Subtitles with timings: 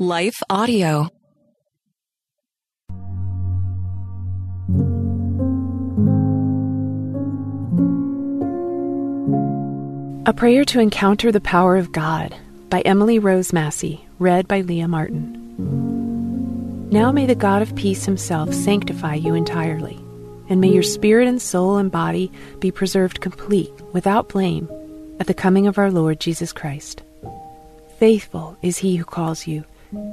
[0.00, 1.08] Life Audio.
[10.26, 12.34] A Prayer to Encounter the Power of God
[12.70, 15.38] by Emily Rose Massey, read by Leah Martin.
[16.90, 20.00] Now may the God of peace himself sanctify you entirely,
[20.48, 24.68] and may your spirit and soul and body be preserved complete, without blame,
[25.20, 27.04] at the coming of our Lord Jesus Christ.
[28.00, 29.64] Faithful is he who calls you,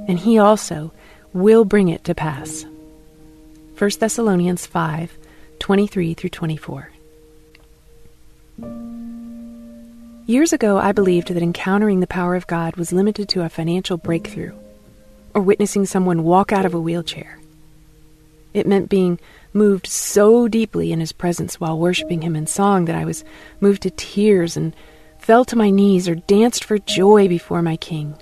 [0.08, 0.92] and he also
[1.32, 2.64] will bring it to pass.
[3.78, 5.18] 1 Thessalonians 5
[5.58, 6.90] 23 through 24.
[10.26, 13.96] Years ago, I believed that encountering the power of God was limited to a financial
[13.96, 14.54] breakthrough
[15.34, 17.38] or witnessing someone walk out of a wheelchair.
[18.54, 19.18] It meant being
[19.52, 23.24] moved so deeply in His presence while worshiping Him in song that I was
[23.60, 24.76] moved to tears and
[25.18, 28.14] fell to my knees or danced for joy before my King.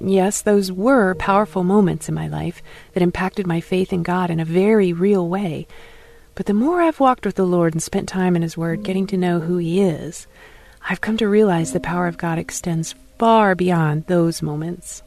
[0.00, 2.62] Yes, those were powerful moments in my life
[2.94, 5.66] that impacted my faith in God in a very real way.
[6.34, 9.06] But the more I've walked with the Lord and spent time in His Word getting
[9.08, 10.26] to know who He is,
[10.88, 15.02] I've come to realize the power of God extends far beyond those moments.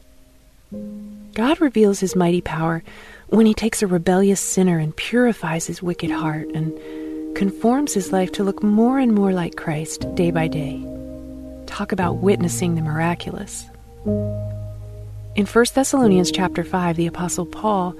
[1.34, 2.84] God reveals His mighty power
[3.28, 6.72] when He takes a rebellious sinner and purifies his wicked heart and
[7.34, 10.80] conforms his life to look more and more like Christ day by day.
[11.66, 13.66] Talk about witnessing the miraculous.
[15.36, 17.96] In 1 Thessalonians chapter 5, the apostle Paul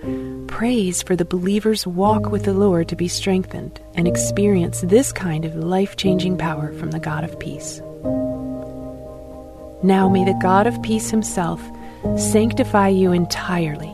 [0.46, 5.44] prays for the believer's walk with the Lord to be strengthened and experience this kind
[5.44, 7.80] of life-changing power from the God of peace.
[9.82, 11.60] Now may the God of peace himself
[12.16, 13.90] sanctify you entirely,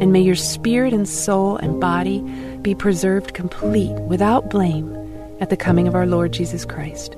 [0.00, 2.20] and may your spirit and soul and body
[2.62, 4.94] be preserved complete without blame
[5.40, 7.16] at the coming of our Lord Jesus Christ.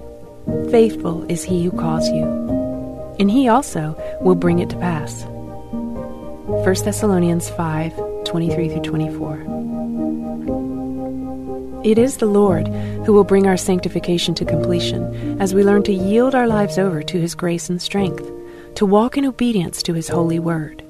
[0.70, 2.24] Faithful is he who calls you,
[3.20, 5.27] and he also will bring it to pass.
[6.47, 11.82] 1 Thessalonians 5 23 through 24.
[11.82, 12.69] It is the Lord
[13.04, 17.03] who will bring our sanctification to completion as we learn to yield our lives over
[17.03, 18.25] to his grace and strength,
[18.76, 20.84] to walk in obedience to his holy word.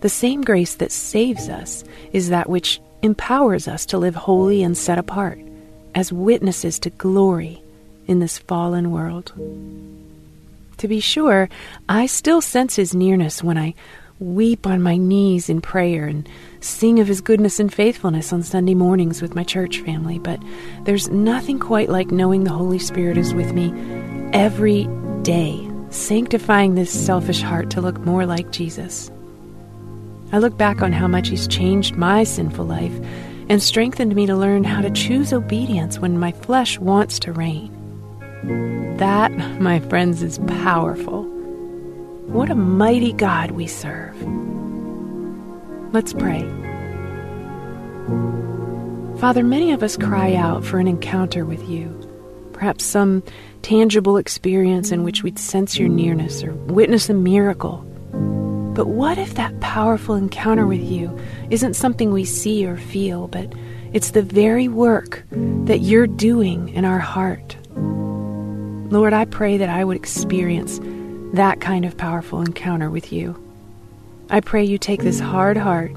[0.00, 4.76] The same grace that saves us is that which empowers us to live holy and
[4.76, 5.38] set apart
[5.94, 7.62] as witnesses to glory
[8.08, 9.32] in this fallen world.
[10.78, 11.48] To be sure,
[11.88, 13.74] I still sense his nearness when I
[14.20, 16.28] weep on my knees in prayer and
[16.60, 20.40] sing of his goodness and faithfulness on Sunday mornings with my church family, but
[20.84, 23.72] there's nothing quite like knowing the Holy Spirit is with me
[24.32, 24.88] every
[25.22, 29.10] day, sanctifying this selfish heart to look more like Jesus.
[30.32, 32.94] I look back on how much he's changed my sinful life
[33.48, 37.70] and strengthened me to learn how to choose obedience when my flesh wants to reign.
[38.98, 41.33] That, my friends, is powerful.
[42.26, 44.14] What a mighty God we serve.
[45.92, 46.42] Let's pray.
[49.18, 51.88] Father, many of us cry out for an encounter with you,
[52.52, 53.22] perhaps some
[53.62, 57.78] tangible experience in which we'd sense your nearness or witness a miracle.
[58.74, 61.16] But what if that powerful encounter with you
[61.50, 63.52] isn't something we see or feel, but
[63.92, 67.56] it's the very work that you're doing in our heart?
[68.90, 70.80] Lord, I pray that I would experience
[71.34, 73.40] that kind of powerful encounter with you.
[74.30, 75.92] I pray you take this hard heart,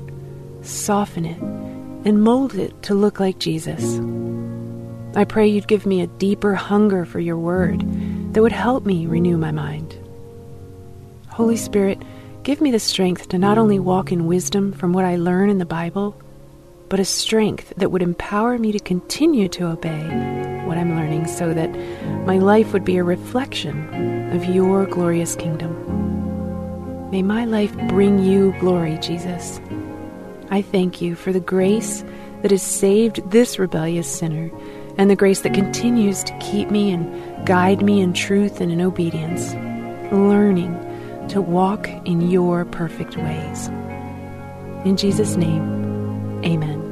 [0.64, 1.40] soften it,
[2.08, 4.00] and mold it to look like Jesus.
[5.16, 7.82] I pray you'd give me a deeper hunger for your word
[8.34, 9.96] that would help me renew my mind.
[11.30, 12.02] Holy Spirit,
[12.42, 15.60] give me the strength to not only walk in wisdom from what I learn in
[15.60, 16.20] the Bible,
[16.90, 20.04] but a strength that would empower me to continue to obey
[20.66, 21.70] what I'm learning so that
[22.26, 27.10] my life would be a reflection of your glorious kingdom.
[27.12, 29.60] May my life bring you glory, Jesus.
[30.50, 32.04] I thank you for the grace
[32.42, 34.52] that has saved this rebellious sinner
[34.98, 38.82] and the grace that continues to keep me and guide me in truth and in
[38.82, 39.54] obedience,
[40.12, 40.74] learning
[41.30, 43.68] to walk in your perfect ways.
[44.86, 45.78] In Jesus' name,
[46.44, 46.87] Amen.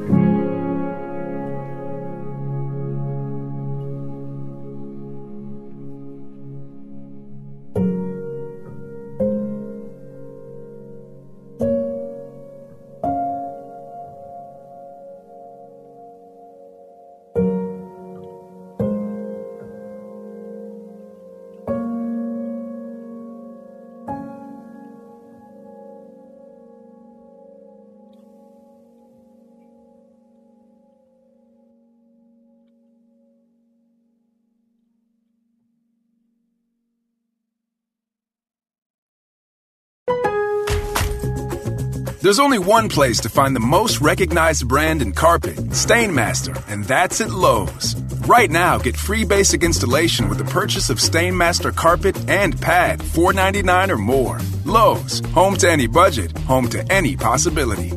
[42.26, 47.22] There's only one place to find the most recognized brand in carpet, Stainmaster, and that's
[47.22, 47.96] at Lowe's.
[48.26, 53.90] Right now, get free basic installation with the purchase of Stainmaster carpet and pad, $4.99
[53.90, 54.40] or more.
[54.66, 57.94] Lowe's, home to any budget, home to any possibility.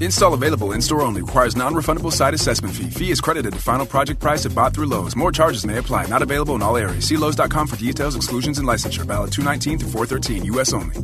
[0.00, 1.22] Install available in store only.
[1.22, 2.88] Requires non refundable site assessment fee.
[2.88, 5.16] Fee is credited to final project price if bought through Lowe's.
[5.16, 6.06] More charges may apply.
[6.06, 7.08] Not available in all areas.
[7.08, 9.04] See Lowe's.com for details, exclusions, and licensure.
[9.06, 10.72] Valid 219 through 413, U.S.
[10.72, 10.98] only.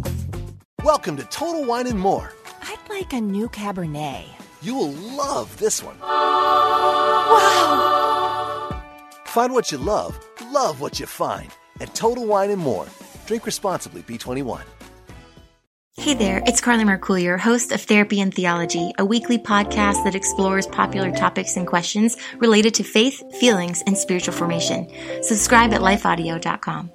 [0.85, 2.38] Welcome to Total Wine and More.
[2.63, 4.25] I'd like a new Cabernet.
[4.63, 5.99] You will love this one.
[6.01, 7.69] Wow!
[9.27, 10.19] Find what you love,
[10.51, 11.51] love what you find
[11.81, 12.87] at Total Wine and More.
[13.27, 14.63] Drink responsibly, B21.
[15.99, 20.69] Hey there, it's Carly Mercourier, host of Therapy and Theology, a weekly podcast that explores
[20.69, 24.89] popular topics and questions related to faith, feelings, and spiritual formation.
[25.23, 26.93] Subscribe at lifeaudio.com.